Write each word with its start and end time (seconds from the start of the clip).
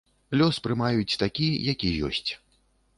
Лёс 0.41 0.57
прымаюць 0.67 1.19
такі, 1.25 1.47
які 1.73 1.95
ёсць. 2.13 2.29